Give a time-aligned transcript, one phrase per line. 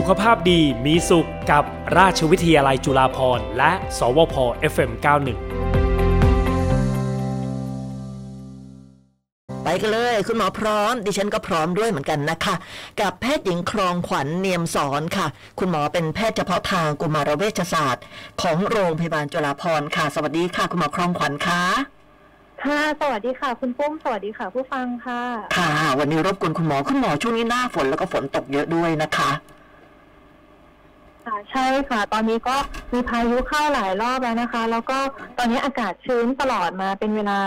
[0.00, 1.64] สุขภาพดีมีสุขกับ
[1.98, 4.34] ราชวิทยาลัยจุฬาภรณ์และ สวพ
[4.72, 5.38] FM91
[9.62, 12.54] ไปกันเลย คุณหมอพร้อม ดิฉันก็พร้อมด้วยเหมือนกันนะคะ
[13.00, 15.26] กับแพทย์หญิงครองขวัญเนียมสอนค่ะ
[15.58, 18.04] คุณหมอเป็นแพทย์เฉพาะทางกุมารเวชศาสตร์
[18.42, 21.62] ของโรงพยาบาลจุฬาภรณ์ค่ะ สวัสดีค่ะ คุณหมอครองขวัญค่ะ
[22.62, 25.22] ค่ะ สวัสดีค่ะ คุณปุ้ม สวัสดีค่ะ ผู้ฟังค่ะ
[25.56, 29.30] ค่ะ วันนี้รบกวนคุณหมอ คุณหมอช่วงนี้หน้าฝนแล้วก็ฝนตกเยอะด้วยนะคะ
[31.26, 32.56] ค่ะใช่ค่ะ ตอนนี้ก็
[32.92, 34.98] มีพายุเข้าหลายรอบแล้วนะคะ แล้วก็
[35.38, 37.38] ตอนนี้อากาศชื้นตลอดมาเป็นเวลา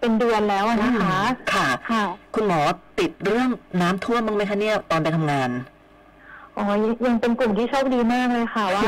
[0.00, 1.16] เป็นเดือนแล้วอะนะคะ
[1.52, 2.04] ค่ะ ค่ะ
[2.34, 2.60] คุณหมอ
[2.98, 3.48] ติดเรื่อง
[3.80, 5.50] น้ำท่วมบ้างไหมคะเนี่ยตอนไปทำงาน
[6.58, 8.84] อ๋อยังยังเป็นกลุ่มที่โชคดีมากเลยค่ะ ว่า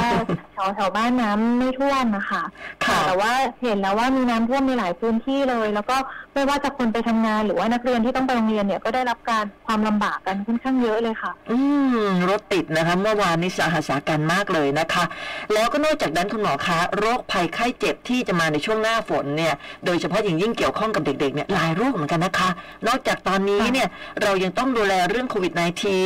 [0.52, 2.42] แถวแถวบ้านน้ำไม่ท่วมนะคะ
[2.84, 5.96] ค่ะแต่ว่าเห็นแล้วว่ามีน้ำท่วมในหลายพื้นที่เลย แล้วก็
[6.34, 11.58] ไม่ว่าจะคนไปทำงาน หรือว่านักเรียนที่ต้องไปโรงเรียนเนี่ยก็ได้รับการความลำบากกันค่อนข้างเยอะเลยค่ะ อื
[12.06, 15.04] มรถติดนะคะ เมื่อวานนี้สาหัสสากันมากเลยนะคะ
[15.52, 19.54] แล้วก็นอกจากนั้นคุณหมอคะโรคภัยไข้เจ็บที่จะมาในช่วงหน้าฝนเนี่ย
[19.86, 22.50] โดยเฉพาะอย่างยิ่งเกี่ยวข้องกับเด็กๆเนี่ยหลายโรคเหมือนกันนะคะ
[22.88, 23.88] นอกจากตอนนี้เนี่ย
[24.22, 25.52] เรายังต้องดูแลเรื่องโควิด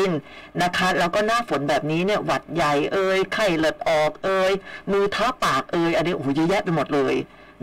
[0.03, 4.53] -19 นะคะแล้วก็หน้าฝนแบบนี้เนี่ยหวัดใหญ่เอ่ยไข้เลือดออกเอ่ย
[4.93, 7.15] มือเท้าปากเอ่ยอันนี้โอ้โหเยอะแยะไปหมดเลย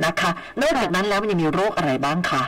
[0.05, 2.43] นะคะ นอกจากนั้นแล้วมันยังมีโรคอะไรบ้างคะ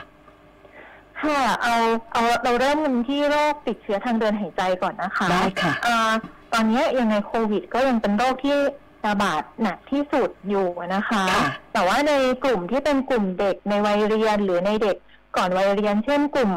[1.21, 1.75] ค่ะเอา
[2.13, 6.13] เอาเราเริ่มกันที่โรคติดเชื้อทางเดินหายใจก่อนนะคะได้ค่ะอ่า
[6.53, 8.57] ตอนนี้ยังไงโควิด ก็ยังเป็นโรคที่
[9.07, 12.13] ระบาดหนักที่สุดอยู่นะคะค่ะแต่ว่าใน
[12.43, 14.97] กลุ่มที่เป็นกลุ่มเด็กในวัยเรียนหรือในเด็ก
[15.37, 16.51] ก่อนวัยเรียน เช่นกลุ่ม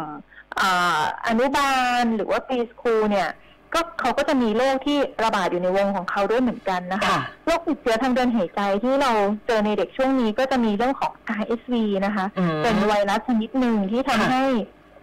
[0.61, 3.28] อ่าอนุบาลหรือว่าปีสคูลเนี่ย
[3.75, 9.12] ก็เขาก็จะมีโรคที่ระบาดอยู่ในวงของเขาด้วยเหมือนกันนะคะค่ะโรคติดเชื้อทางเดินหายใจที่เรา
[9.47, 11.75] เจอในเด็กช่วงนี้ก็จะมีเรื่องของ RSV
[12.06, 14.44] นะคะอืมเป็นไวรัสชนิดหนึ่งที่ทำค่ะให้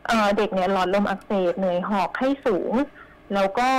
[0.08, 2.73] เอ่อเด็กเนี่ยหลอดลมอักเสบเหนื่อยหอบไข้สูง
[3.34, 3.69] แล้วก็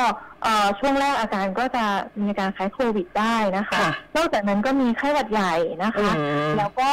[0.42, 1.84] เอ่อช่วงแรกอาการก็จะ
[2.20, 6.90] มีอาการคล้ายโควิดได้นะคะค่ะนอกจากนั้นก็มีไข้หวัดใหญ่นะคะอืมแล้วก็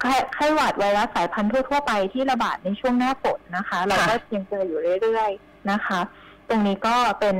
[0.00, 6.00] ไข้ไข้หวัดไวรัสสายพันธุ์ทั่วๆไปที่ระบาดในช่วงหน้าฝนนะคะ เราก็ยังเจออยู่เรื่อยๆนะคะ
[6.48, 7.36] ตรงนี้ก็เป็น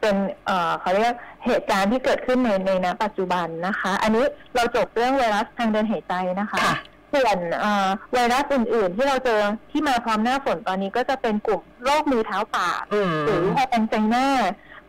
[0.00, 0.16] เป็น
[0.46, 1.14] เอ่อเขาเรียก
[1.46, 4.24] เหตุการณ์ที่เกิดขึ้นในในณปัจจุบันนะคะ อันนี้
[4.54, 6.76] เราจบเรื่องไวรัสทางเดินหายใจนะคะค่ะ
[7.14, 14.26] ส่วนเอ่อไวรัสอื่น ๆ ที่เราเจอที่มาพร้อมหน้าฝนตอนนี้ก็จะเป็นกลุ่มโรคมือเท้าปากอืมหรือไฮแอนไซน่า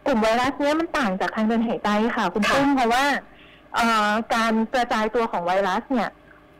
[0.05, 3.05] กลุ่มไวรัสเนี้ยมันต่างจากทางเดินหายใจค่ะ คุณค่ะปุ้มเพราะว่า
[3.75, 6.09] เอ่อการกระจายตัวของไวรัสเนี่ย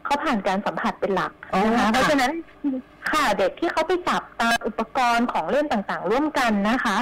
[0.06, 2.32] เขาผ่านการสัมผัสเป็นหลักอ๋อนะคะค่ะเพราะฉะนั้น
[3.10, 6.98] ค่ะเด็กที่เขาไปจับตามอุปกรณ์ของเล่นต่างๆ ร่วมกันนะคะ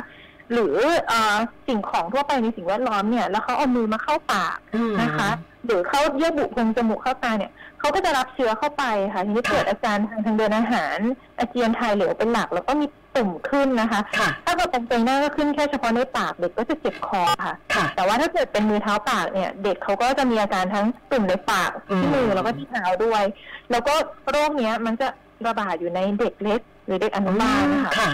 [0.53, 0.75] หรือ
[1.07, 1.35] เอ่อ
[1.67, 5.29] สิ่งของทั่วไปในสิ่งแวดล้อมเนี่ย แล้วเขาเอามือมาเข้าปากอืมนะคะ
[5.65, 8.83] หรือเข้าเยื่อบุโพรงจมูกเข้าตาเนี่ยเขาก็จะรับเชื้อเข้าไป
[9.13, 10.97] ค่ะทีนี้ค่ะเกิดอาการทางทางเดินอาหาร
[11.37, 23.23] อาเจียนถ่ายเหลวเป็นหลัก แล้วก็มีตุ่มขึ้นนะคะค่ะถ้าเกิดเป็นไซน่าก็ขึ้นแค่เฉพาะในปากเด็กก็จะเจ็บคอค่ะค่ะ แต่ว่าถ้าเกิดเป็นมือเท้าปากเนี่ย เด็กเขาก็จะมีอาการทั้งตุ่มในปากอืมที่มือแล้วก็ที่เท้าด้วย
[23.71, 23.93] แล้วก็
[24.29, 25.07] โรคเนี้ยมันจะ
[25.47, 28.11] ระบาดอยู่ในเด็กเล็ก หรือเด็กอนุบาลนะคะค่ะ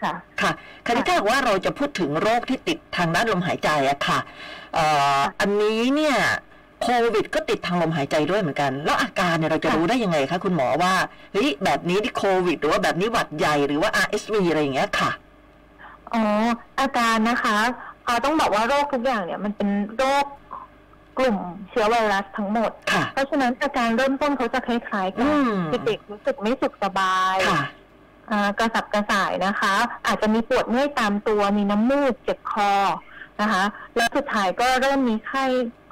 [0.00, 0.50] ค่ะ ค่ะ
[0.84, 4.18] คราวนี้ถ้าหากว่าเราจะพูดถึงโรคที่ติดทางด้านลมหายใจอะค่ะ
[4.74, 4.84] เอ่
[5.18, 6.16] ออันนี้เนี่ย
[6.82, 10.92] โควิดก็ติดทางลมหายใจด้วยเหมือนกัน แล้วอาการเนี่ยเราจะค่ะรู้ได้ยังไงคะคุณหมอว่า
[11.32, 15.10] เฮ้ยแบบนี้ที่โควิด หรือว่าแบบนี้หวัดใหญ่หรือว่า RSV อะไรอย่างเงี้ยค่ะ
[16.14, 16.24] อ๋อ
[16.80, 17.56] อาการนะคะ
[18.04, 20.24] เอ่อต้องบอกว่าโรคทุกอย่างเนี่ยมันเป็นโรค
[21.18, 21.36] กลุ่ม
[21.70, 27.62] เชื้อไวรัสทั้งหมดค่ะเพราะฉะนั้นอาการเริ่มต้นเขาจะคล้ายๆกัอืนมคือเด็กรู้สึกไม่สุขสบายค่ะ
[28.30, 29.74] อ่ากระสับกระส่ายนะคะ
[30.06, 32.72] อาจจะมีปวดเมื่อยตามตัวมีน้ำมูกเจ็บคอ
[33.40, 33.64] นะคะ
[33.96, 35.44] แล้วสุดท้ายก็เริ่มมีไข้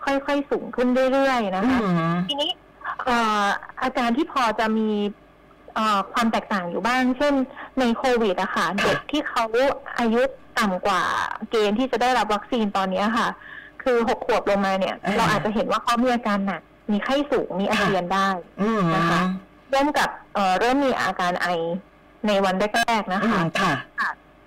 [0.05, 2.51] ค่อยๆสูงขึ้นเรื่อยๆนะคะอืมทีนี้
[3.05, 3.45] เอ่อ
[3.83, 4.91] อาการที่พอจะมี
[5.75, 7.35] เอ่อความแตกต่างอยู่บ้าง เช่น
[7.79, 9.45] ในโควิดอะค่ะค่ะเด็กที่เขา
[9.99, 10.23] อายุ
[10.59, 11.03] ต่ำกว่า
[11.51, 13.29] เกณฑ์ที่จะได้รับวัคซีนตอนนี้ค่ะ
[13.85, 16.63] คือหกขวบลงมาเนี่ย เราอาจจะเห็นว่าเขามีอาการหนัก
[16.93, 18.29] มีไข้สูงมีอาเจียนได้
[18.63, 19.21] อืมนะคะ
[19.73, 21.47] ร่วมกับเอ่อเริ่มมีอาการไอ
[22.27, 23.73] ในวันแรกๆนะอืคะมค่ะ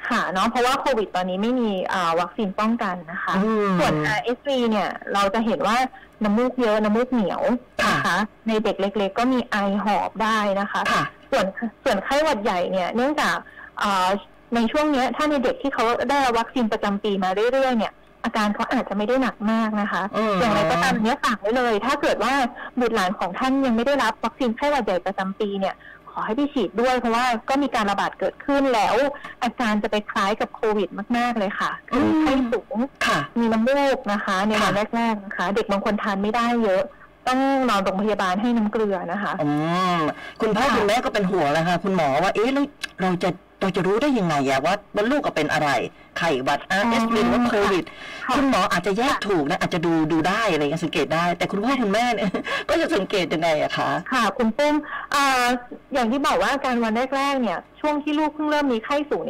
[0.07, 5.77] ค่ะเนาะเพราะว่าโควิดตอนนี้ไม่มีอ่าวัคซีนป้องกันนะคะอืมส่วน RSV เนี่ยเราจะเห็นว่า
[6.23, 7.41] น้ำมูกเยอะน้ำมูกเหนียว
[7.83, 8.17] ค่ะนะคะ
[8.47, 11.45] ในเด็กเล็ก ๆ ก็มีไอหอบได้นะคะค่ะส่วน
[11.83, 13.35] ส่วนไข้หวัดใหญ่เนี่ยเนื่องจาก
[13.83, 14.07] อ่า
[14.55, 17.93] ในช่วงเนี้ยถ้าในเด็กที่เขาได้รับวัคซีนประจำปีมาเรื่อยๆเนี่ย
[18.25, 22.33] อาการเขาอาจจะไม่ได้หนักมากนะคะอืมอย่างไรก็ตามเนี้ยฝากไว้เลย ถ้าเกิดว่า
[22.79, 25.75] บุตรหลานของท่านยังไม่ได้รับวัคซีนไข้หวัดใหญ่ประจำปีเนี่ย
[26.11, 28.95] ขอให้ไปฉีดด้วยเพราะว่าก็มีการระบาดเกิดขึ้นแล้ว
[29.43, 36.83] อาการจะไปคล้ายกับโควิดมาก ๆ เลยค่ะคือไข้สูงค่ะมีน้ำมูกนะคะ ในวันค่ะแรกๆนะคะ เด็กบางคนทานไม่ได้เยอะ
[37.27, 37.39] ต้อง
[37.69, 39.49] นอนโรงพยาบาลให้น้ำเกลือนะคะอื
[39.97, 39.99] ม
[40.41, 42.65] คุณพ่อค่ะคุณแม่ก็เป็นห่วงแล้วค่ะ คุณหมอว่าเอ๊ะแล้ว
[43.01, 43.29] เราจะ
[43.61, 45.69] เราจะรู้ได้ยังไงอะว่าว่าลูกก็เป็นอะไร
[46.17, 47.83] ไข้หวัด RSV หรือว่าโควิด
[48.25, 52.29] ค่ะคุณหมออาจจะแยกถูกนะอาจจะดูดูได้อะไรเงี้ยสังเกตได้ แต่คุณพ่อคุณแม่เนี่ย
[52.69, 54.75] ก็จะสังเกตยังไงอะคะ ค่ะ คุณปุ้ม
[55.15, 55.45] อ่า
[55.93, 59.29] อย่างที่บอกว่าอาการวันแรกๆเนี่ย ช่วงที่ลูกเพิ่งเริ่มมีไข้สูงใน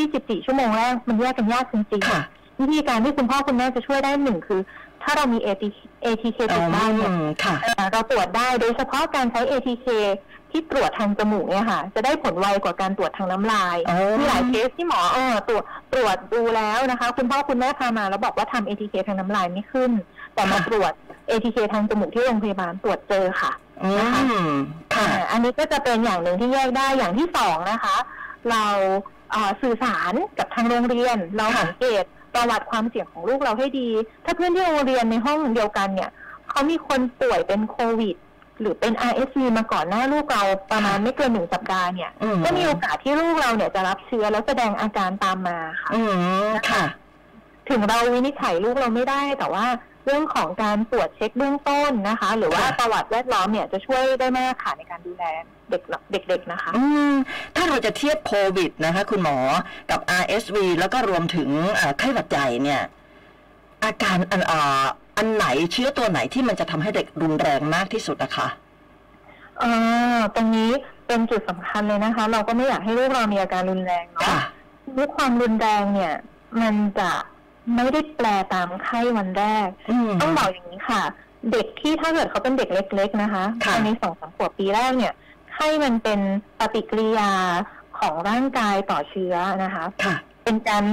[0.00, 4.60] 24 ชั่วโมงแรกมันแยกกันยากจริงค่ะๆวิธีการที่คุณพ่อคุณแม่จะช่วยได้หนึ่งคือ
[5.02, 9.86] ถ้าเรามี ATK ATK ติดบ้านเนี่ยอืมค่ะเอ่อเราตรวจได้โดยเฉพาะการใช้ ATK
[10.52, 19.90] ที่ตรวจทางจมูกเนี่ยค่ะ จะได้ผลไวกว่าการตรวจทางน้ำลายอ๋อมีหลายเคสที่หมอเออตรวจตรวจดูแล้วนะคะ คุณพ่อคุณแม่พามาแล้วบอกว่าทำ ATK ทางน้ำลายไม่ขึ้น
[20.34, 20.92] แต่มาตรวจ
[21.30, 23.52] ATK ทางจมูกที่โรงพยาบาลตรวจเจอค่ะ
[23.84, 23.90] อื
[24.46, 24.48] ม
[24.94, 27.96] ค่ะอ่าอันนี้ก็จะเป็นอย่างหนึ่งที่แยกได้อย่างที่สองนะคะ
[28.50, 28.64] เรา
[29.32, 32.04] เอ่อสื่อสารกับทางโรงเรียน เราค่ะสังเกต
[32.34, 33.88] ประวัติความเสี่ยงของลูกเราให้ดี
[34.24, 36.10] ถ้าเพื่อนที่โรงเรียนในห้องเดียวกันเนี่ย
[36.50, 38.16] เขามีคนป่วยเป็นโควิด
[38.60, 40.42] หรือเป็น RSV มาก่อนหน้าลูกเรา
[40.72, 46.02] ประมาณไม่เกินหนึ่งสัปดาห์เนี่ยอืมก็มีโอกาสที่ลูกเราเนี่ยจะรับเชื้อแล้วแสดงอาการตามมาค่ะอื
[46.46, 46.84] มค่ะ
[47.70, 49.66] ถึงเราวินิจฉัยลูกเราไม่ได้ แต่ว่า
[50.06, 55.24] เรื่องของการตรวจเช็คเบื้องต้นนะคะ หรือว่าค่ะประวัติแวดล้อมเนี่ยจะช่วยได้มากค่ะในการดูแล
[55.70, 55.82] เด็ก
[56.28, 57.12] เด็กๆนะคะอืม
[57.56, 59.36] ถ้าเราจะเทียบโควิดนะคะ คุณหมอ
[59.90, 61.48] กับ RSV แล้วก็รวมถึง
[61.78, 62.82] อ่าไข้หวัดใหญ่เนี่ย
[63.84, 64.84] อาการอันอ่า
[65.20, 68.48] อันไหนเชื้อตัวไหนที่มันจะทำให้เด็กรุนแรงมากที่สุดนะคะ
[69.62, 70.70] อ่าตรงนี้
[71.06, 74.40] เป็นจุดสำคัญเลยนะคะ เราก็ไม่อยากให้ลูกเรามีอาการรุนแรงเนาะค่ะ
[74.96, 76.14] ด้วยความรุนแรงเนี่ย
[76.60, 77.10] มันจะ
[77.74, 81.02] ไม่ได้แปลตามไข้วันแรกอืมต้องบอกอย่างนี้ค่ะ
[81.52, 85.12] เด็กที่ถ้าเกิดเขาเป็นเด็กเล็ก ๆ นะคะค่ะภายในสองสามขวบปีแรกเนี่ย
[85.52, 86.20] ไข้มันเป็น
[86.58, 87.32] ปฏิกิริยา
[87.98, 89.34] ของร่างกายต่อเชื้อ
[89.64, 90.84] นะคะค่ะเป็นการ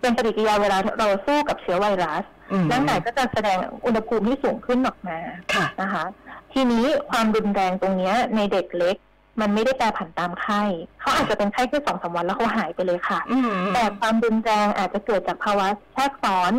[0.00, 2.35] เป็นปฏิกิริยาเวลาเราสู้กับเชื้อไวรัสอืม
[2.72, 3.56] ร่างกายก็จะแสดง
[3.86, 5.18] อุณหภูมิที่สูงขึ้นออกมา
[5.54, 6.04] ค่ะนะคะ
[6.52, 8.96] ทีนี้ความรุนแรงตรงเนี้ยในเด็กเล็ก
[9.40, 10.62] มันไม่ได้แปรผันตามไข้
[11.00, 16.52] เขาอาจจะเป็นไข้แค่สองสามวันแล้วเขาหายไปเลยค่ะอืมแต่ความรุนแรงอาจจะเกิดจากภาวะแทรกซ้อน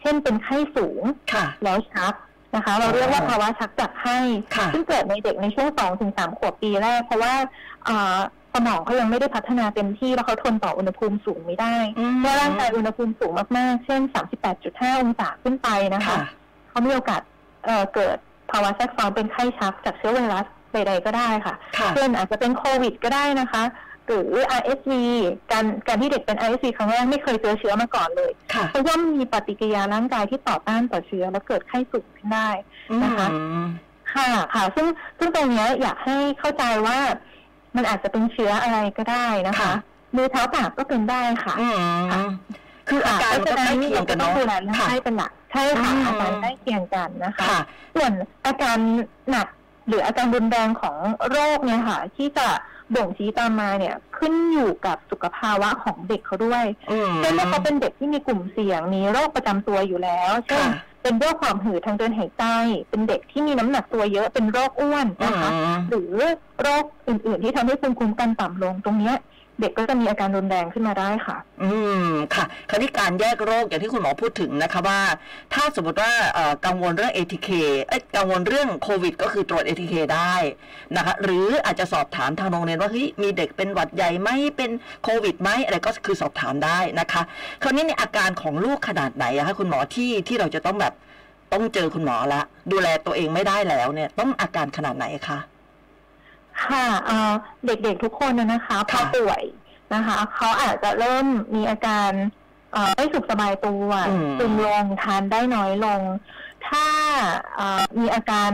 [0.00, 1.02] เช่นเป็นไข้สูง
[1.32, 2.14] ค่ะแล้วชัก
[2.54, 4.18] นะคะ เราเรียกว่าภาวะชักจากไข้
[4.56, 7.34] ค่ะซึ่งเกิดในเด็กในช่วงสองถึงสามขวบปีแรก เพราะว่า
[8.58, 14.00] อ่าสมองเขายังไม่ได้พัฒนาเต็มที่แล้วเขาทนต่ออุณหภูมิสูงไม่ได้อืมเมื่อร่างกายอุณหภูมิสูงมากๆ เช่น
[14.50, 16.18] 38.5 องศาขึ้นไปนะคะค่ะ
[16.68, 17.20] เขามีโอกาส
[17.64, 18.16] เอ่อเกิด
[18.50, 23.62] ภาวะแทรกซ้อนเป็นไข้ชักจากเชื้อไวรัสใดๆก็ได้ค่ะค่ะ เช่นอาจจะเป็นโควิดก็ได้นะคะ
[24.06, 24.90] หรือ RSV
[25.52, 32.48] การการที่เด็กเป็น RSV ครั้งแรกไม่เคยเจอเชื้อมาก่อนเลยค่ะเพราะว่ามันมีปฏิกิริยาร่างกายที่ต่อต้านต่อเชื้อแล้วเกิดไข้สูงขึ้นได้
[33.02, 33.66] นะคะอืม
[34.14, 34.86] ค่ะค่ะ ซึ่ง
[35.18, 36.98] ซึ่งตรงเนี้ยอยากให้เข้าใจว่า
[37.76, 39.72] มันอาจจะเป็นเชื้ออะไรก็ได้นะคะค่ะ
[40.16, 41.68] มือเท้าปากก็เป็นได้ค่ะอื
[42.24, 42.28] ม
[42.88, 47.60] คืออาการก็ใกล้เคียงกันต้อเนาะงดูแลเรื่องค่ะไข้เป็นหลักใช่ค่ะอืมอาการใกล้เคียงกันนะคะค่ะ
[47.96, 48.12] ส่วน
[48.46, 48.78] อาการ
[49.30, 49.46] หนัก
[49.88, 50.96] หรืออาการรุนแรงของ
[51.30, 52.46] โรคเนี่ยค่ะ ที่จะ
[52.94, 62.44] บ่งชี้ตามมาเนี่ยขึ้นอยู่กับสุขภาวะของเด็กเขาด้วยอืมเช่นถ้าเขาเป็นเด็กที่มีกลุ่มเสี่ยงมีโรคประจำตัวอยู่แล้วเช่นค่ะ เป็นโรคความหืดทางเดินหายใจ
[62.90, 66.14] เป็นเด็กที่มีน้ำหนักตัวเยอะเป็นโรคอ้วนอืนะคะมหรือ
[66.62, 69.16] โรคอื่นๆ ที่ทำให้ภูมิคุ้มกันต่ำลงตรงเนี้ย
[69.60, 71.70] เด็กก็จะมีอาการรุนแรงขึ้นมาได้ค่ะ อื
[72.08, 75.00] มค่ะคราวนี้การแยกโรคอย่างที่คุณหมอพูดถึงนะคะว่า
[75.54, 76.12] ถ้าสมมติว่า
[76.66, 77.48] กังวลเรื่อง ATK
[77.88, 80.34] เอ้กังวลเรื่องโควิด ก็คือตรวจ ATK ได้
[80.96, 84.70] นะคะ หรืออาจจะสอบถามทางโรงเรียนว่าเฮ้ยมีเด็กเป็นหวัดใหญ่ไหมเป็น
[85.04, 87.22] โควิดไหมอะไรก็คือสอบถามได้นะคะ
[87.62, 90.94] คราวนี้ในอาการของลูกขนาดไหนอะคะคุณหมอที่ที่เราจะต้องแบบ
[91.52, 95.38] ต้องเจอคุณหมอละ ดูแลตัวเองไม่ได้แล้วเนี่ย ต้องอาการขนาดไหนคะ
[96.64, 97.32] ค่ะเอ่อ
[97.66, 99.42] เด็กๆทุกคนนะนะคะพอค่ะป่วย
[99.94, 102.10] นะคะเขาอาจจะเริ่มมีอาการ
[102.72, 106.00] เอ่อไม่สุขสบายตัวอืมซึมลงทานได้น้อยลง
[106.68, 106.86] ถ้า
[107.56, 108.50] เอ่อมีอาการ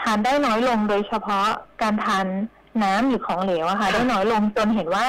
[0.00, 1.46] ทานได้น้อยลงโดยเฉพาะ
[1.82, 2.26] การทาน
[2.82, 5.06] น้ำหรือของเหลวอะค่ะ ได้น้อยลงจนเห็นว่า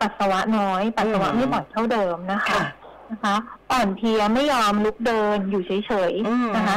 [0.00, 2.62] ปัสสาวะน้อย ปัสสาวะไม่บ่อยเท่าเดิมนะคะค่ะ
[3.10, 3.36] นะคะ
[3.70, 6.76] อ่อนเพลียไม่ยอมลุกเดินอยู่เฉยอืมๆนะคะ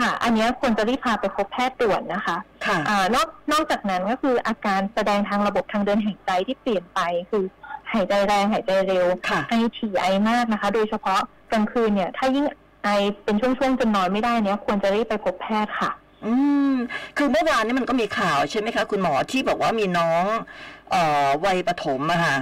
[0.00, 2.36] ค่ะ อันเนี้ยควรจะรีบพาไปพบแพทย์ด่วนนะคะ
[2.66, 7.00] ค่ะอ่านอกนอกจากนั้นก็คืออาการแสดงทางระบบทางเดินหายใจที่เปลี่ยนไป
[7.30, 7.44] คือ
[7.92, 11.20] หายใจแรงหายใจเร็วค่ะไอถี่ไอมากนะคะ โดยเฉพาะ
[11.52, 12.46] กลางคืนเนี่ย ถ้ายิ่ง
[12.84, 12.88] ไอ
[13.24, 15.90] เป็นช่วงๆจนนอนไม่ได้เนี่ย ควรจะรีบไปพบแพทย์ค่ะ
[16.26, 16.34] อื
[16.72, 16.74] ม
[17.16, 20.24] คือเมื่อวานนี้มันก็มีข่าวใช่ไหมคะ คุณหมอที่บอกว่ามีน้อง
[20.90, 22.36] เอ่อวัยประถมอะค่ะ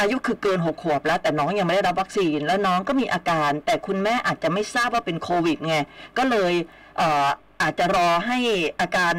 [0.00, 5.76] อายุคือเกินหกขวบแล้ว แต่น้องยังไม่ได้รับวัคซีน แล้วน้องก็มีอาการ แต่คุณแม่อาจจะไม่ทราบว่าเป็นโควิดไง
[6.18, 7.28] ก็เลยเอ่อ
[7.62, 8.38] อาจจะรอให้
[8.80, 9.14] อาการ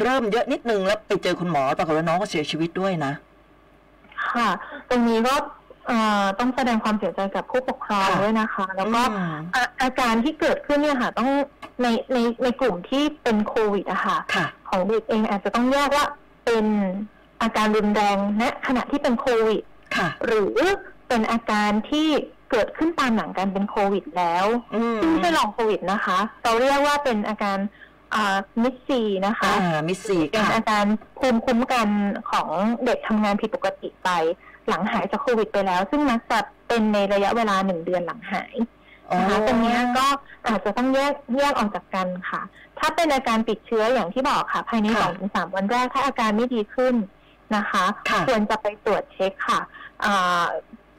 [0.00, 3.12] เริ่มเยอะนิดนึงแล้วไปเจอคุณหมอปรากฏว่าน้องก็เสียชีวิตด้วยนะ
[4.34, 4.48] ค่ะ
[4.90, 5.34] ตรงนี้ก็
[5.86, 11.30] เอ่อต้องแสดงความเสียใจกับผู้ปกครองค่ะด้วยนะคะ แล้วก็อืมอะอาการที่เกิดขึ้นเนี่ยค่ะ ต้อง
[11.82, 16.06] ในในในกลุ่มที่เป็นโควิดอะค่ะค่ะ ของเด็กเองอาจจะต้องแยกว่า
[16.44, 16.64] เป็น
[17.42, 19.62] อาการรุนแรงณขณะที่เป็นโควิด
[19.96, 20.56] ค่ะหรือ
[21.08, 22.08] เป็นอาการที่
[22.50, 27.58] เกิดขึ้นตามหลังการเป็นโควิดแล้วอืมซึ่งไม่ใช่ลองโควิดนะคะ เราเรียกว่าเป็นอาการ
[28.14, 30.84] อ่ามิสซีนะคะอ่ามิสซี่เป็นค่ะอาการ
[31.18, 31.88] ภูมิคุ้มกัน
[32.30, 32.48] ของ
[32.84, 34.10] เด็กทำงานผิดปกติไป
[34.68, 36.38] หลังหายจากโควิดไปแล้ว ซึ่งมักจะ
[36.68, 38.54] เป็นในระยะเวลาหนึ่งเดือนหลังหาย
[39.14, 40.06] นะคะตรงเนี้ยก็
[40.48, 42.42] อาจจะต้องแยกแยกออกจากกันค่ะ
[42.78, 46.94] ถ้าเป็นอาการติดเชื้ออย่างที่บอกค่ะ ภายในสองถึงสามวันแรกถ้าอาการไม่ดีขึ้น
[47.56, 49.60] นะคะค่ะควรจะไปตรวจเช็คค่ะ
[50.04, 50.44] อ่า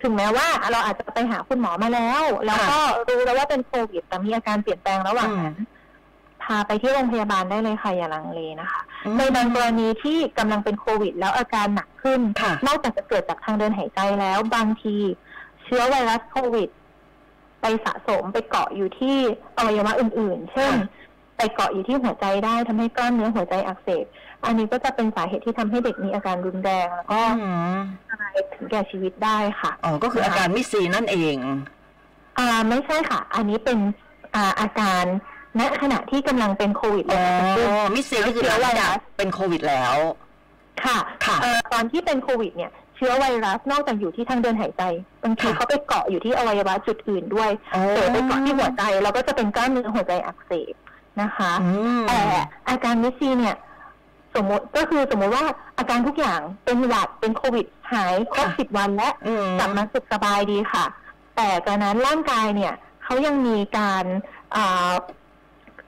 [0.01, 5.55] ถึงแม้ว่าเราอาจจะไปหาคุณหมอมาแล้ว แล้วก็รู้แล้วว่าเป็นโควิด แต่มีอาการเปลี่ยนแปลงระหว่างนั้น
[6.43, 14.95] พาไปที่โรงพยาบาลได้เลยค่ะอย่าลังเลนะคะอืมในบางกรณีที่กำลังเป็นโควิด แล้วอาการหนักขึ้นค่ะนอกจากจะเกิดจากทางเดินหายใจแล้ว บางที
[15.63, 16.69] เชื้อไวรัสโควิด
[17.61, 19.17] ไปสะสมไปเกาะอยู่ที่
[19.57, 20.87] อวัยวะอื่น ๆ เช่นค่ะ
[21.37, 24.05] ไปเกาะอยู่ที่หัวใจได้ทำให้กล้ามเนื้อหัวใจอักเสบ
[24.45, 27.79] อันนี้ก็จะเป็นสาเหตุที่ทำให้เด็กมีอาการรุนแรงแล้วก็อืม
[28.09, 31.35] อันตรายถึงแก่ชีวิตได้ค่ะอ๋อก็คืออาการ MIS-C นั่นเอง
[32.37, 33.79] อ่าไม่ใช่ค่ะ อันนี้เป็น
[34.35, 35.05] อ่าอาการ
[35.59, 37.25] ณขณะที่กำลังเป็นโควิดเลย อ๋อ
[37.67, 39.95] ค่ะ MIS-C ก็คือหลังจากเป็นโควิดแล้ว
[40.83, 44.83] ค่ะค่ะเอ่อตอนที่เป็นโควิด เนี่ยเชื้อไวรัสนอกจากอยู่ที่ทางเดินหายใจ
[45.23, 50.75] บางทีค่ะเขาไปเกาะอยู่ที่อวัยวะจุดอื่นด้วยอ๋อเกิดไปเกาะที่หัวใจแล้วก็จะเป็นกล้ามเนื้อหัวใจอักเสบ
[51.21, 51.69] นะคะอื
[51.99, 52.21] มแต่
[52.69, 53.55] อาการ MIS-C เนี่ย
[54.35, 55.45] สมมติก็คือสมมติว่า
[55.77, 60.85] อาการทุกอย่างเป็นหวัดเป็นโควิดหายครบค่ะสิบวันและอืมกลับมาสุขสบายดีค่ะ
[61.35, 64.05] แต่กระนั้นร่างกายเนี่ยเขายังมีการ
[64.55, 64.91] อ่า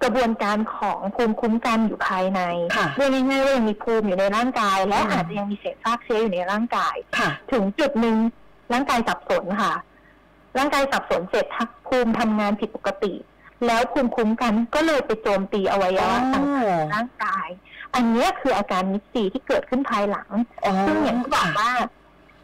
[0.04, 2.42] กระบวนการของภูมิคุ้มกันอยู่ภายใน
[2.78, 8.18] ค่ะเรียกง่ายๆว่ายังมีภูมิอยู่ในร่างกาย และอืมอาจจะยังมีเศษซากเชื้ออยู่ในร่างกายค่ะถึงจุดหนึ่ง
[8.74, 9.74] ร่างกายสับสนค่ะ
[10.58, 13.14] ร่างกายสับสนเสร็จทักภูมิทำงานผิดปกติ
[13.66, 17.48] แล้วภูมิคุ้มกันก็เลยไปโจมตีอวัยวะต่างๆในร่างกาย
[17.96, 20.30] อันเนี้ยคืออาการมิสซีที่เกิดขึ้นภายหลัง
[20.64, 21.72] อ๋อซึ่งอย่างที่บอกว่า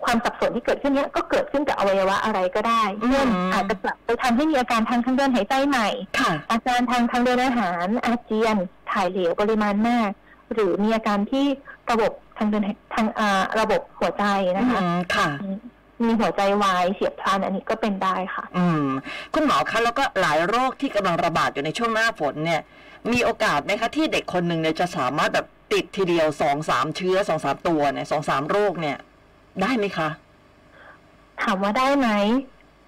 [0.05, 5.87] ความสับสนที่เกิดขึ้นเนี้ยก็เกิดขึ้นกับอวัยวะอะไรก็ได้อืมเช่นอาจจะกลับไปทำให้มีอาการทางทางเดินหายใจใหม่
[6.19, 8.57] ค่ะอาการทางทางเดินอาหาร อาเจียน
[8.91, 10.11] ถ่ายเหลวปริมาณมาก
[10.53, 11.45] หรือมีอาการที่
[11.91, 15.27] ระบบทางเดินหายทางอ่าระบบหัวใจอืนะคะ
[15.99, 18.87] มค่ะมีหัวใจวายเฉียบพลันอันนี้ก็เป็นได้ค่ะ อืม
[19.33, 22.61] คุณหมอคะแล้วก็หลายโรคที่กำลังระบาดอยู่ในช่วงหน้าฝนเนี่ย
[23.11, 28.97] มีโอกาสไหมคะที่เด็กคนหนึ่งเนี่ยจะสามารถแบบติดทีเดียวสองสามเชื้อสองสามตัวเนี่ยสองสามโรคเนี่ย
[29.61, 30.09] ได้ไหมคะ
[31.43, 32.09] ถามว่าได้ไหม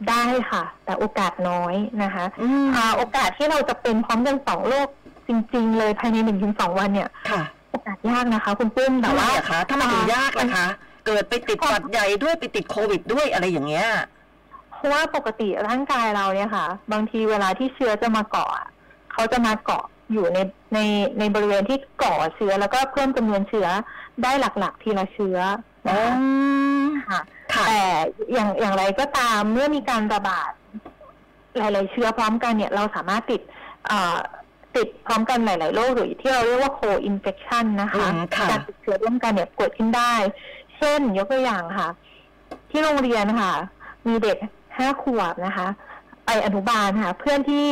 [0.10, 4.88] ได้ค่ะ แต่โอกาสน้อยนะคะอืมอ่าโอกาสที่เราจะเป็นพร้อมกันสองโรค
[5.28, 10.68] จริง ๆ เลยภายในหนึ่งถึงสองวันเนี่ย ค่ะ โอกาสยากนะคะ คุณปุ้มแต่ทำไมว่าอะคะถ้ามันถึงยากล่ะคะ
[11.10, 13.88] เกิดไปติดหวัดใหญ่ด้วยไปติดโควิดด้วยอะไรอย่างเงี้ย
[14.74, 18.68] เพราะว่าปกติร่างกายเราเนี่ยค่ะ บางทีเวลาที่เชื้อจะมาเกาะอะ
[19.13, 20.38] เขาจะมาเกาะอยู่ใน
[20.74, 20.80] ใน
[21.20, 23.68] ในบริเวณที่ก่อเชื้อแล้วก็เพิ่มจำนวนเชื้อ
[24.24, 25.38] ได้หลักๆ ทีละเชื้อ
[25.88, 26.01] อ๋นะ
[27.00, 27.22] อคะค่ะ
[27.54, 27.82] ค่ะแต่
[28.34, 30.51] อย่างอย่างไรก็ตามเมื่อมีการระบาด
[31.58, 33.42] หลายๆเชื้อพร้อมกันเนี่ยเราสามารถติด
[33.88, 34.18] เอ่อ
[34.78, 40.13] ติดพร้อมกันหลาย ๆ โรคหรือที่เราเรียกว่า co-infection นะคะอืมค่ะการติดเชื้อร่วมกันเนี่ยเกิดขึ้นได้
[40.79, 41.89] เช่นยกตัวอย่างค่ะ
[42.69, 43.51] ที่โรงเรียนค่ะ
[44.07, 44.38] มีเด็ก
[44.77, 45.67] ห้าขวบนะคะ
[46.25, 47.65] ไปอนุบาลค่ะ เพื่อนที่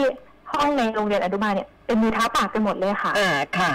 [0.51, 3.71] ห้องในโรงเรียนอนุบาลเนี่ยเป็นมือเท้าปากกันหมดเลยค่ะอ่าค่ะ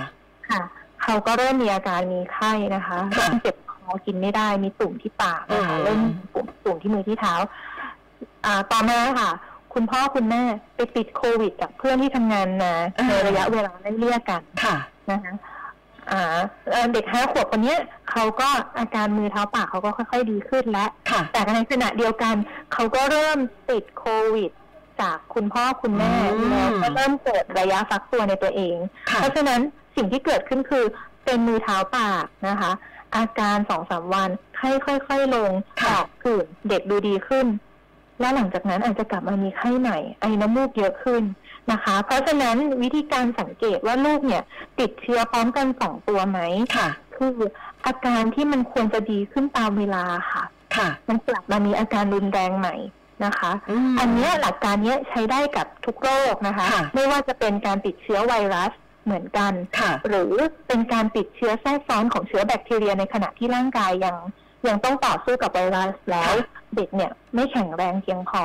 [0.50, 0.60] ค่ะ
[1.02, 7.34] เขาก็เริ่มมีอาการมีไข้นะคะค่ะเริ่มเจ็บคอกินไม่ได้มีตุ่มที่ปากนะคะอืมเริ่มมีตุ่มตุ่มที่มือที่เท้า
[8.44, 9.30] อ่าต่อมาค่ะ
[9.74, 10.42] คุณพ่อคุณแม่
[10.76, 12.72] ไปติดโควิดจากเพื่อนที่ทำงานมา
[13.08, 14.76] ในระยะเวลาไล่เลี่ยกันค่ะ
[15.10, 15.51] นะคะอ่า
[16.70, 17.78] เอ่อเด็กห้าขวบคนเนี้ย
[18.10, 22.34] เขาก็อาการมือเท้าปากเขาก็ค่อยๆดีขึ้นแล้วค่ะแต่ในขณะเดียวกัน
[22.72, 23.38] เขาก็เริ่ม
[23.70, 24.50] ติดโควิด
[25.00, 28.76] จากคุณพ่อคุณแม่อืมแล้วก็เริ่มเกิดระยะฟักตัวในตัวเอง
[29.10, 29.60] ค่ะเพราะฉะนั้น
[29.96, 30.84] สิ่งที่เกิดขึ้นคือ
[31.24, 32.72] เป็นมือเท้าปากนะคะ
[33.16, 35.50] อาการสองสามวันไข้ค่อย ๆ ลง
[35.80, 37.46] ค่ะออกผื่นเด็กดูดีขึ้น
[38.20, 41.22] และหลังจากนั้นอาจจะกลับมามีไข้ใหม่ไอน้ำมูกเยอะขึ้น
[41.72, 44.42] นะคะ เพราะฉะนั้นวิธีการสังเกตว่าลูกเนี่ย
[44.80, 46.38] ติดเชื้อพร้อมกันสองตัวไหม
[46.76, 47.36] ค่ะ คือ
[47.86, 50.42] อาการที่มันควรจะดีขึ้นตามเวลาค่ะ
[50.76, 52.76] ค่ะ มันกลับมามีอาการรุนแรงใหม่
[53.24, 58.72] นะคะอืมอันเนี้ยหลักการเนี้ยใช้ได้กับทุกโรคนะคะค่ะไม่ว่าจะเป็นการติดเชื้อไวรัส
[59.04, 60.32] เหมือนกันค่ะหรือ
[60.68, 64.16] เป็นการติดเชื้อแทรกซ้อนของเชื้อแบคทีเรียในขณะที่ร่างกายยัง
[64.68, 66.32] ยังต้องต่อสู้กับไวรัสแล้ว
[66.76, 68.44] เด็กเนี่ยไม่แข็งแรงเพียงพอ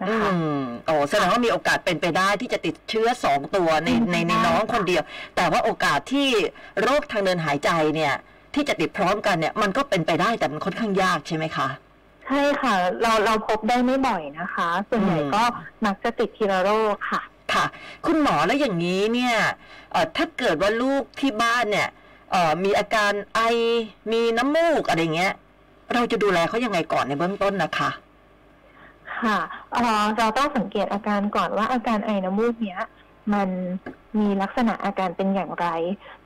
[0.00, 5.02] นะอืคะมโอ้แสดงว่ามีโอกาสเป็นไปได้ที่จะติดเชื้อสองตัวในเป็นไปในในได้น้องค่ะคนเดียว
[5.36, 6.28] แต่ว่าโอกาสที่
[6.82, 8.14] โรคทางเดินหายใจเนี่ย
[8.54, 11.68] ที่จะติดพร้อมกันเนี่ยมันก็เป็นไปได้แต่มันค่อนข้างยากใช่ไหมคะ
[12.26, 15.42] ใช่ค่ะ เราเราพบได้ไม่บ่อยนะคะ ส่วนใหญ่อืมก็
[15.84, 17.64] มักจะติดทีละโรคค่ะ ค่ะ
[18.06, 19.36] คุณหมอแล้วอย่างนี้เนี่ย
[19.92, 21.88] เอ่อถ้าเกิดว่าลูกที่บ้านเนี่ย
[22.30, 23.40] เอ่อมีอาการไอ
[24.12, 25.34] มีน้ำมูกอะไรเงี้ย
[25.94, 27.90] เราจะดูแลเขายังไงก่อนในเบื้องต้นนะคะ
[29.20, 29.38] ค่ะ
[29.72, 32.82] เอ่อเราต้องสังเกตอาการก่อนว่าอาการไอน้ำมูกเนี้ย
[33.34, 33.48] มัน
[34.18, 35.66] มีลักษณะอาการเป็นอย่างไร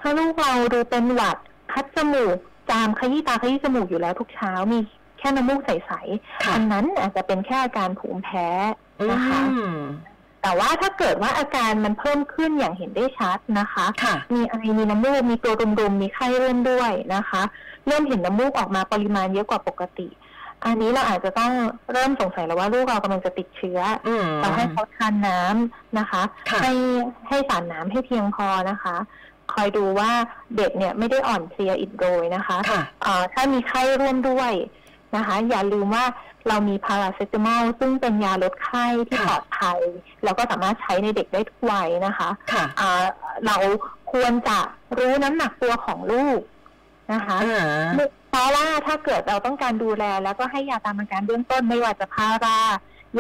[0.01, 1.37] ถ้าลูกเราดูเป็นหวัด
[1.73, 2.37] คัดจมูก
[2.71, 4.79] จามขยี้ตาขยี้จมูกอยู่แล้วทุกเช้ามี
[5.19, 8.49] แค่น้ำมูกใสๆค่ะอันนั้นอาจจะเป็นแค่อาการภูมิแพ้
[9.11, 9.79] นะคะอืม
[10.49, 17.43] แต่ว่าถ้าเกิดว่าอาการมันเพิ่มขึ้นอย่างเห็นได้ชัดนะคะค่ะมีไอมีน้ำมูกมีตัวรุมๆมีไข้เริ่มด้วยนะคะ
[17.87, 20.09] เริ่มเห็นน้ำมูกออกมาปริมาณเยอะกว่าปกติ
[20.65, 21.53] อันนี้เราอาจจะต้อง
[21.93, 26.73] เริ่มสงสัยแล้วว่าลูกเรากำลังจะติดเชื้ออืมเราให้เขาทานน้ำนะคะค่ะให้
[27.29, 28.97] ให้สารน้ำให้เพียงพอนะคะ
[29.53, 30.11] คอยดูว่า
[30.57, 34.53] เด็กเนี่ยไม่ได้อ่อนเพลียอิดโรยนะคะค่ะเอ่อถ้ามีไข้ร่วมด้วย
[35.17, 36.05] นะคะ อย่าลืมว่า
[36.49, 39.81] เรามีพาราเซตามอลซึ่งเป็นยาลดไข้ที่ค่ะปลอดภัย
[40.25, 43.05] แล้วก็สามารถใช้ในเด็กได้ทุกวัยนะคะค่ะอ่า
[43.47, 43.57] เรา
[44.13, 44.59] ควรจะ
[44.99, 46.41] รู้น้ำหนักตัวของลูก
[47.13, 47.65] นะคะอ่า
[48.31, 52.59] เพราะว่าถ้าเกิดเราต้องการดูแล แล้วก็ให้ยาตามอาการเบื้องต้นไม่ว่าจะพารา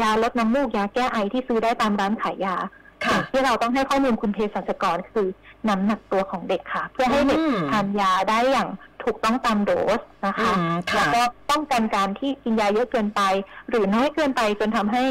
[0.00, 2.57] ยาลดน้ำมูกยาแก้ไอที่ซื้อได้ตามร้านขายยา
[3.04, 5.26] ค่ะสิ่งที่เราต้องให้ข้อมูลคุณเภสัชกรคือ
[5.68, 8.68] น้ำหนักตัวของเด็กค่ะ เพื่อให้เด็กอืมทานยาได้อย่าง
[9.09, 13.21] ถูกต้องตามโดสนะคะอืมแล้ค่ะวก็ป้องกันการที่กินยาเยอะเกินไป
[13.69, 15.03] หรือน้อยเกินไปจนทำให้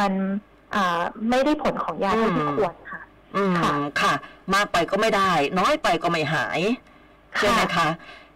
[0.00, 0.12] มัน
[0.74, 3.00] อ่าไม่ได้ผลของยาเท่าที่อืมควรค่ะ
[3.36, 4.12] อืมค่ะค่ะ
[4.54, 6.60] มากไปก็ไม่ได้ น้อยไปก็ไม่หาย
[7.38, 7.88] ใช่ไหมคะ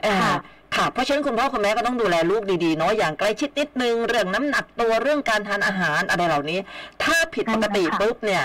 [0.03, 0.35] เอ่อค่ะ
[0.77, 6.59] ค่ะ เพราะฉะนั้นคุณพ่อคุณแม่ก็ต้องดูแลลูกดีๆเนาะอย่างใกล้ชิดนิดนึง เรื่องน้ำหนักตัวเรื่องการทานอาหารอะไรเหล่านี้
[7.03, 8.45] ถ้าผิดปกติใช่ค่ะปุ๊บเนี่ย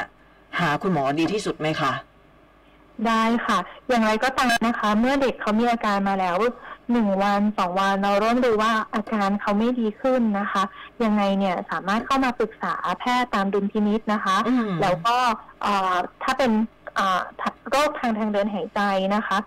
[0.60, 1.92] หาคุณหมอดีที่สุดไหมคะ
[3.08, 3.58] ได้ค่ะ
[3.90, 6.38] อย่างไรก็ตามนะคะ เมื่อเด็กเขามีอาการมาแล้ว
[6.92, 10.64] หนึ่งวันสองวันเราเริ่มดูว่าอาการเขาไม่ดีขึ้นนะคะ
[11.04, 15.16] ยังไงเนี่ยสามารถเข้ามาปรึกษาแพทย์ตามดุลพินิษนะคะอืมแล้วก็
[15.62, 16.52] เอ่อถ้าเป็น
[16.96, 17.22] เอ่อ
[17.70, 18.80] โรคทางทางเดินหายใจ
[19.16, 19.38] นะคะ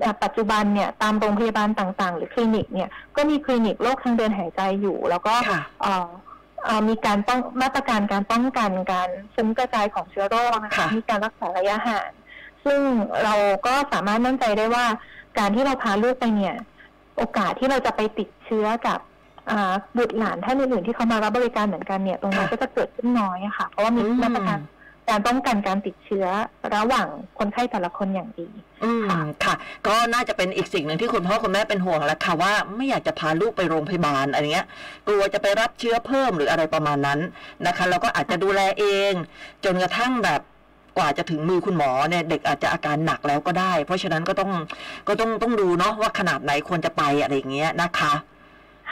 [0.00, 6.08] เอ่อปัจจุบันเนี่ยตามโรงพยาบาลต่างๆ หรือคลินิกเนี่ยก็มีคลินิกโรคทางเดินหายใจอยู่ แล้วก็ค่ะเอ่อ
[6.64, 12.10] เอ่อมีการป้องมาตรการการป้องกันการฟุ้งกระจายของเชื้อโรคนะคะค่ะมีการรักษาระยะห่าง
[12.64, 12.80] ซึ่ง
[13.24, 13.34] เรา
[13.66, 14.86] ก็สามารถมั่นใจได้ว่า
[15.38, 16.56] การที่เราพาลูกไปเนี่ย
[17.16, 18.98] โอกาสที่เราจะไปติดเชื้อกับ
[19.50, 24.60] อ่าบุตรหลานท่านอื่นๆที่เขามารับบริการเหมือนกันเนี่ย ตรงนี้ค่ะก็จะเกิดขึ้นน้อยอะค่ะ เพราะว่ามีอืมมาตรการ
[25.10, 26.26] การป้องกันการติดเชื้อ
[26.74, 28.48] ระหว่างคนไข้แต่ละคนอย่างดี
[28.84, 29.54] อืมค่ะค่ะ
[29.86, 34.66] ก็น่าจะเป็นอีกสิ่งหนึ่งที่คุณพ่อคุณแม่เป็นห่วงแหล้วค่ะว่าไม่อยากจะพาลูกไปโรงพยาบาลอะไรเงี้ย
[35.06, 37.20] กลัวจะไปรับเชื้อเพิ่มหรืออะไรประมาณนั้น
[37.66, 39.12] นะคะแล้วก็อาจจะดูแลเอง
[39.64, 40.40] จนกระทั่งแบบ
[40.96, 44.50] กว่าจะถึงมือคุณหมอเนี่ยเด็กอาจจะอาการหนักแล้วก็ได้ เพราะฉะนั้นก็ต้อง
[45.08, 48.12] ก็ต้องต้องดูเนาะว่าขนาดไหนควรจะไปอะไรอย่างเงี้ยนะคะ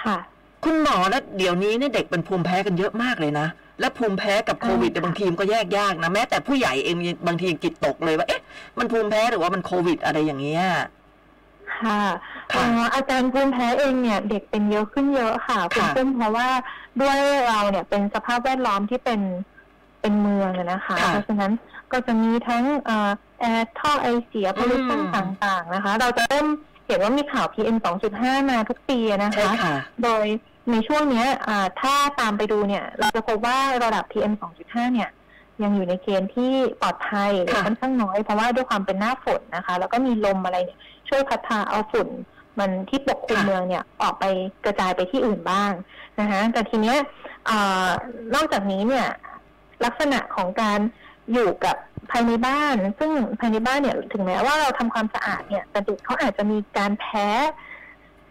[0.02, 0.16] ค่ะ
[0.64, 3.46] คุณหมอแล้วเดี๋ยวนี้เนี่ยเด็กเป็นภูมิแพ้กันเยอะมากเลยนะ
[3.80, 8.42] และภูมิแพ้กับโควิดเนี่ยใช่ค่ะบางทีมนก็แยกยากนะแม้แต่ผู้ใหญ่เองบางทียังจิตตกเลยว่าเอ๊ะ
[8.78, 10.64] มันภูมิแพ้หรือว่ามันโควิดอะไรอย่างเงี้ย
[11.80, 12.00] ค่ะ
[12.52, 16.48] ค่ะเอ่ออาการภูมิแพ้เองเนี่ย เด็กเป็นเยอะขึ้นเยอะค่ะค่ะคุณซึ่งเพราะว่า
[17.00, 17.16] ด้วย
[17.48, 19.20] เราเนี่ยเป็นสภาพแวดล้อมที่เป็น
[20.02, 21.52] เป็นเมืองอะนะคะค่ะเพราะฉะนั้น
[21.92, 23.10] ก็จะมีทั้งเอ่อ
[23.40, 26.46] แอร์ท่อไอเสียพลุชันอืมต่างๆนะคะ เราจะเริ่ม
[26.86, 27.76] เห็นว่ามีข่าว PM
[28.12, 30.24] 2.5 มาทุกปีอะนะใช่คะค่ะโดย
[30.70, 35.10] ในช่วงเนี้ยอ่าถ้าตามไปดูเนี่ย เราจะพบว่าระดับ PM 2.5 เนี่ย
[35.62, 42.08] ยังอยู่ในเกณฑ์ที่ปลอดภัยหรือค่ะค่อนข้างน้อย เพราะว่าด้วยความเป็นหน้าฝนนะคะ แล้วก็มีลมอะไรเนี่ยช่วยพัดพาเอาฝุ่น
[42.58, 44.24] มันที่ปกคลุมค่ะเมืองเนี่ยออกไป
[44.64, 45.72] กระจายไปที่อื่นบ้าง
[46.20, 46.96] นะคะแต่ทีเนี้ย
[47.46, 47.88] เอ่อ
[48.34, 49.06] นอกจากนี้เนี่ย
[49.84, 50.78] ลักษณะของการ
[51.32, 51.76] อยู่กับ
[52.10, 57.28] ภายในบ้าน ซึ่งภายในบ้านเนี่ยถึงแม้ว่าเราทำความสะอาดเนี่ยแต่เด็กเขาอาจจะมีการแพ้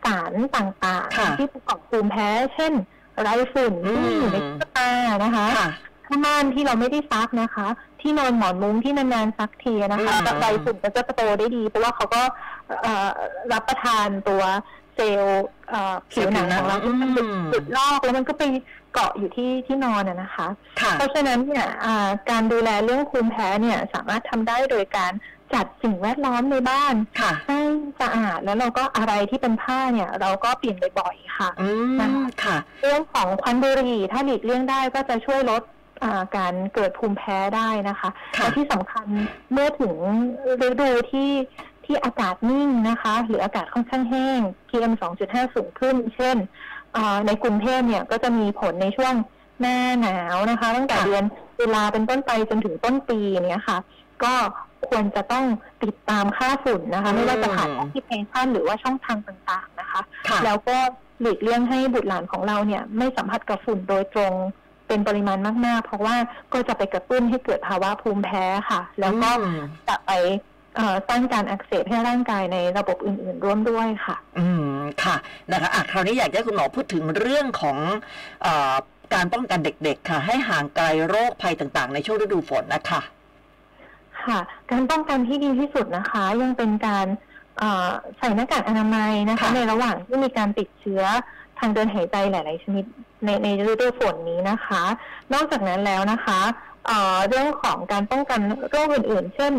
[0.04, 2.74] สารต่างค่ะๆที่ประกอบภูมิแพ้ เช่น
[3.22, 4.90] ไรฝุ่นอืมที่อยู่ในตุ๊กตา
[5.24, 5.70] นะคะค่ะ
[6.08, 7.68] ผ้าม่านที่เราไม่ได้ซักนะคะ
[8.02, 12.22] ที่นอนหมอนมุ้งที่นานๆซักทีนะคะอืมแล้วใบฝุ่นก็จะโตได้ดี เพราะว่าเขาก็
[12.82, 13.10] เอ่อ
[13.54, 14.44] รับประทานตัว
[14.81, 18.44] เซลล์เอ่อผิวหนังของเราที่มันหลุดอืมหลุดลอกแล้วมันก็ไป
[18.94, 20.48] เกาะอยู่ที่ที่นอนอะนะคะ
[20.82, 25.14] ค่ะเพราะฉะนั้นเนี่ยอ่าการดูแลเรื่องภูมิแพ้เนี่ยสามารถทำได้โดยการ
[25.54, 27.60] จัดสิ่งแวดล้อมในบ้านค่ะให้
[28.02, 32.00] สะอาดแล้วเราก็อะไรที่เป็นผ้าเนี่ย เราก็เปลี่ยนบ่อยๆค่ะอืม
[32.44, 35.64] ค่ะเรื่องของควันบุหรี่ถ้าหลีกเลี่ยงได้ก็จะช่วยลด
[36.04, 39.06] อ่าการเกิดภูมิแพ้ได้นะคะค่ะและที่สำคัญ
[39.52, 39.94] เมื่อถึง
[40.68, 41.30] ฤดูที่
[41.92, 46.38] ที่อากาศนิ่งนะคะ หรืออากาศค่อนข้างแห้ง PM 2.5 สูงขึ้น เช่น
[46.96, 49.14] อ่าในกรุงเทพเนี่ยก็จะมีผลในช่วง
[49.60, 51.24] หน้าหนาวนะคะ ตั้งแต่ค่ะเดือน
[51.58, 53.78] ตุลาเป็นต้นไปจนถึงต้นปีเนี่ยค่ะ
[54.24, 54.34] ก็
[54.90, 55.46] ควรจะต้อง
[55.84, 60.78] ติดตามค่าฝุ่นนะคะ ไม่ว่าจะผ่านแอปพลิเคชันหรือว่าช่องทางต่างๆนะคะค่ะแล้วก็
[61.22, 64.34] หลีกเลี่ยงให้บุตรหลานของเราเนี่ย ไม่สัมผัสกับฝุ่นโดยตรง
[64.88, 66.16] เป็นปริมาณมาก ๆ เพราะว่า
[66.54, 70.51] ก็จะไปกระตุ้นให้เกิดภาวะภูมิแพ้ค่ะ แล้วก็อืมจะไปเอ่อ
[71.10, 75.16] สร้างการอักเสบให้ร่างกายในระบบอื่น ๆ ร่วมด้วยค่ะ อืมค่ะ
[75.52, 77.78] นะคะอะคราวนี้อยากให้คุณหมอพูดถึงเรื่องของ
[78.42, 78.76] เออ
[79.14, 83.02] การป้องกันเด็ก ๆ ค่ะ ให้ห่างไกลโรคภัยต่าง ๆ ในช่วงฤดูฝนนะคะ
[84.24, 84.40] ค่ะ
[84.72, 87.08] การป้องกันที่ดีที่สุดนะคะ ยังเป็นการ
[87.60, 91.04] เอ่อใส่หน้ากากอนามัยนะคะค่ะในระหว่างที่มีการติดเชื้อ
[91.60, 92.86] ทางเดินหายใจหลาย ๆ ชนิด
[93.26, 94.84] ในในฤดูฝนนี้นะคะ
[95.34, 96.40] นอกจากนั้นแล้วนะคะ
[96.88, 99.54] เอ่อเรื่องของการป้องกันโรคอื่น ๆ เช่น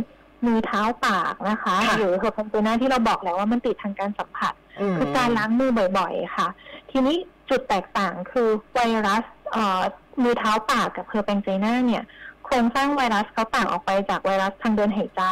[0.46, 4.54] มือเท้าปากนะคะค่ะหรือ herpangina ที่เราบอกแล้วว่ามันติดทางการสัมผัส
[4.92, 6.48] มคือการล้างมือบ่อยๆ ค่ะ
[6.90, 7.16] ทีนี้
[7.50, 9.80] จุดแตกต่างคือไวรัสเอ่อ
[10.22, 12.02] มือเท้าปากกับ herpangina เนี่ย
[12.44, 15.22] โครงสร้างไวรัสเขาต่างออกไปจากไวรัสทางเดินหายใจ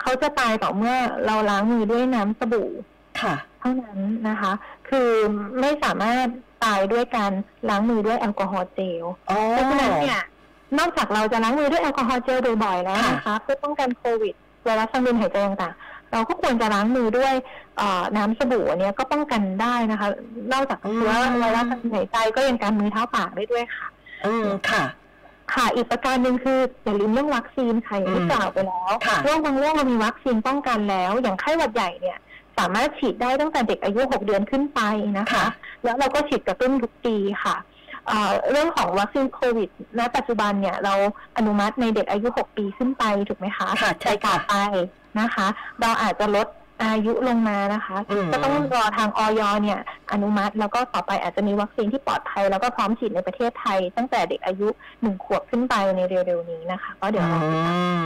[0.00, 2.70] เขาจะตายต่อเมื่อเราล้างมือด้วยน้ำสบู่
[3.20, 4.52] ค่ะ เท่านั้นนะคะ
[4.88, 5.10] คือ
[5.60, 6.26] ไม่สามารถ
[6.64, 7.32] ตายด้วยการ
[7.68, 10.20] ล้างมือด้วยแอลกอฮอล์เจลอ๋อเพราะฉะนั้นเนี่ย
[10.78, 17.34] นอกจากเราจะล้างมือด้วยแอลกอฮอล์เจลบ่อยๆแล้วนะคะเพื่อป้องกันโควิด ไวรัสทางเดินหายใจต่างๆ เราก็ควรจะล้างมือด้วย
[17.78, 20.08] เอ่อน้ำสบู่อันเนี้ยก็ป้องกันได้นะคะ
[20.52, 23.86] นอกจากเชื้อไวรัสทางเดินหายใจก็ยังการมือเท้าปากได้ด้วยค่ะ
[24.26, 24.82] อืมค่ะ
[25.54, 32.18] ค่ะอีกประการหนึ่งคืออย่าลืมเรื่องวัคซีนค่ะอย่างที่อืมกล่าวไปแล้วค่ะโรคบางโรคเรามีวัคซีนป้องกันแล้ว อย่างไข้หวัดใหญ่เนี่ย
[32.58, 34.80] สามารถฉีดได้ตั้งแต่เด็กอายุ 6 เดือนขึ้นไป
[35.18, 35.44] นะคะค่ะ
[35.84, 37.56] แล้วเราก็ฉีดกระตุ้นทุกปีค่ะ
[38.08, 40.94] เอ่อเรื่องของวัคซีนโควิดณปัจจุบันเนี่ยเรา
[41.36, 44.54] อนุมัติในเด็กอายุ 6 ปีขึ้นไปถูกไหมคะค่ะใช่ค่ะแต่ต่อไป
[45.20, 45.46] นะคะ
[45.80, 46.48] เราอาจจะลด
[46.82, 49.80] อายุลงมานะคะอืมก็ต้องรอทางออยเนี่ย
[50.12, 54.68] อนุมัติแล้วก็ต่อไปอาจจะมีวัคซีนที่ปลอดภัย แล้วก็พร้อมฉีดในประเทศไทย ตั้งแต่เด็กอายุ
[55.02, 57.50] หนึ่งขวบขึ้นไปในเร็วๆนี้นะคะก็เดี๋ยวเราอื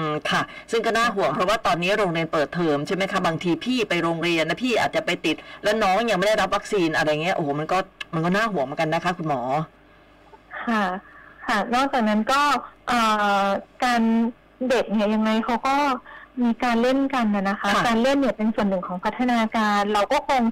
[0.05, 7.79] มค่ะ ซึ่งก็น่าห่วงเพราะว่าตอนนี้โรงเรียนเปิดเทอมใช่ไหมคะบางทีพี่ไปโรงเรียนนะพี่อาจจะไปติด แล้วน้องยังไม่ได้รับวัคซีนอะไรเงี้ยโอ้โหมันก็
[8.15, 9.43] มันก็น่าห่วงเหมือนกันนะคะ คุณหมอ
[10.69, 10.85] ค่ะ
[11.47, 12.41] ค่ะ นอกจากนั้นก็
[12.89, 13.01] เอ่
[13.43, 13.45] อ
[13.85, 14.03] การ
[14.69, 15.75] เด็กเนี่ยยังไงเขาก็
[16.43, 20.43] มีการเล่นกันนะนะคะค่ะการเล่นเนี่ยเป็นส่วนหนึ่งของพัฒนาการ เราก็คง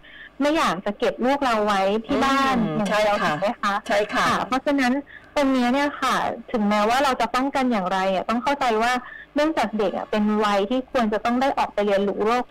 [0.40, 4.92] ไม่อยากจะเก็บลูกเราไว้ที่บ้านอืมอย่างใช่เดียวค่ะถูกไหมคะใช่ค่ะ เพราะฉะนั้น
[5.35, 6.16] ตรงนี้เนี่ยค่ะ
[6.53, 8.92] ถึงแม้ว่าเราจะป้องกันอย่างไรอะต้องเข้าใจว่า
[9.35, 12.44] เนื่องจากเด็กอะเป็นวัยที่ควรจะต้องได้ออกไปเรียนรู้โลก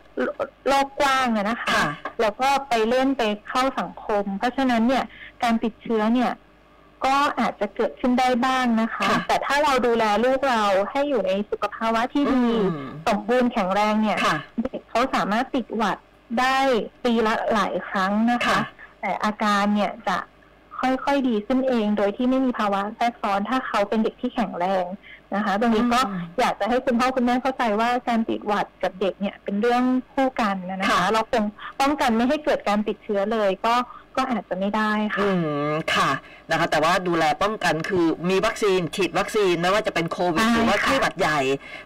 [0.67, 1.83] โลกกว้างอะนะคะค่ะ
[2.21, 5.03] แล้วก็ไปเล่นไปเข้าสังคม เพราะฉะนั้นเนี่ย
[5.43, 6.31] การติดเชื้อเนี่ย
[7.05, 15.97] ก็อาจจะเกิดขึ้นได้บ้างนะคะค่ะแต่ถ้าเราดูแลลูกเราให้อยู่ในสุขภาวะที่ดีอืมสมบูรณ์แข็งแรงเนี่ยค่ะเด็กเขาสามารถติดหวัด
[16.39, 16.57] ได้
[17.03, 18.59] ปีละหลายครั้งนะคะค่ะ
[19.01, 20.17] แต่อาการเนี่ยจะ
[20.79, 24.85] ค่อยๆดีขึ้นเอง โดยที่ไม่มีภาวะแทรกซ้อนถ้าเขาเป็นเด็กที่แข็งแรง
[25.35, 31.43] นะคะ ตรงนี้ก็อืมอยากจะให้คุณพ่อคุณแม่เข้าใจว่าการติดหวัดกับเด็กเนี่ยเป็นเรื่องคู่กันนะคะค่ะเราคง
[31.81, 33.75] ป้องกันไม่ให้เกิดการติดเชื้อเลยก็
[34.17, 35.29] ก็อาจจะไม่ได้ค่ะ อื
[35.69, 36.09] ม ค่ะ
[36.51, 41.39] นะคะ แต่ว่าดูแลป้องกันคือมีวัคซีนฉีดวัคซีนไม่ว่าจะเป็นโควิดใช่หรือว่าค่ะไข้หวัดใหญ่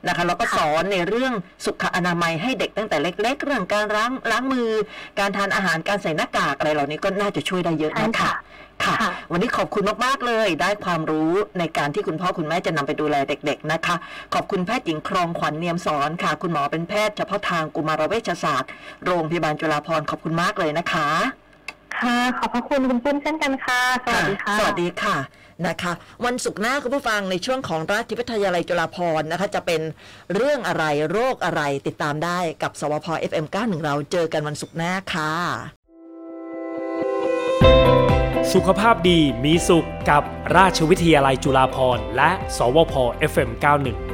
[0.07, 1.33] นะคะ แล้วก็ค่ะสอนในเรื่อง
[1.65, 4.69] สุขอนามัยให้เด็กตั้งแต่เล็ก ๆ เรื่องการล้างล้างมือ
[5.19, 8.33] การทานอาหารการใส่หน้ากากอะไรเหล่านี้ก็น่าจะช่วยได้เยอะใช่นะคะค่ะ
[8.83, 13.95] ค่ะค่ะ วันนี้ขอบคุณมากๆเลย ได้ความรู้ในการที่คุณพ่อคุณแม่จะนำไปดูแลเด็ก ๆ นะคะ
[14.33, 18.69] ขอบคุณแพทย์หญิงครองขวัญเนียมสอนค่ะ คุณหมอเป็นแพทย์เฉพาะทางกุมารเวชศาสตร์
[19.05, 21.09] โรงพยาบาลจุฬาภรณ์ขอบคุณมากเลยนะคะ
[21.97, 25.15] ค่ะ ขอบพระคุณคุณปุ้มเช่นกันค่ะ สวัสดีค่ะ สวัสดีค่ะ
[25.67, 25.93] นะคะ
[26.25, 29.81] วันศุกร์หน้าคุณผู้ฟังในช่วงของราชวิทยาลัยจุฬาภรณ์นะคะ จะเป็น
[30.35, 35.31] เรื่องอะไรโรคอะไรติดตามได้กับสวพ FM91 เราเจอกันวันศุกร์หน้าค่ะ
[38.53, 40.23] สุขภาพดีมีสุขกับ
[40.57, 42.93] ราชวิทยาลัยจุฬาภรณ์และ สวพ
[43.31, 44.06] FM91